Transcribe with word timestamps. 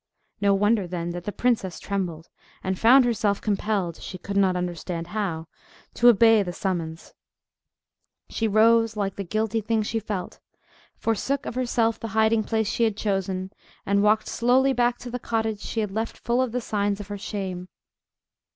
No 0.41 0.55
wonder 0.55 0.87
then 0.87 1.11
that 1.11 1.25
the 1.25 1.31
princess 1.31 1.79
trembled, 1.79 2.27
and 2.63 2.79
found 2.79 3.05
herself 3.05 3.39
compelled, 3.39 3.97
she 4.01 4.17
could 4.17 4.35
not 4.35 4.55
understand 4.55 5.05
how, 5.09 5.45
to 5.93 6.07
obey 6.07 6.41
the 6.41 6.51
summons. 6.53 7.13
She 8.27 8.47
rose, 8.47 8.97
like 8.97 9.15
the 9.15 9.23
guilty 9.23 9.61
thing 9.61 9.83
she 9.83 9.99
felt, 9.99 10.39
forsook 10.95 11.45
of 11.45 11.53
herself 11.53 11.99
the 11.99 12.07
hiding 12.17 12.43
place 12.43 12.67
she 12.67 12.83
had 12.85 12.97
chosen, 12.97 13.51
and 13.85 14.01
walked 14.01 14.27
slowly 14.27 14.73
back 14.73 14.97
to 14.97 15.11
the 15.11 15.19
cottage 15.19 15.59
she 15.61 15.81
had 15.81 15.91
left 15.91 16.17
full 16.17 16.41
of 16.41 16.51
the 16.51 16.61
signs 16.61 16.99
of 16.99 17.09
her 17.09 17.17
shame. 17.19 17.67